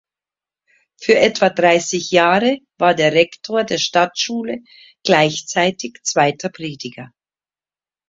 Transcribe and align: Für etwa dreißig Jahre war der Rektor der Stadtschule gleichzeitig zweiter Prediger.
Für 0.99 1.19
etwa 1.19 1.51
dreißig 1.51 2.09
Jahre 2.09 2.57
war 2.79 2.95
der 2.95 3.11
Rektor 3.13 3.63
der 3.63 3.77
Stadtschule 3.77 4.63
gleichzeitig 5.03 5.99
zweiter 6.01 6.49
Prediger. 6.49 7.11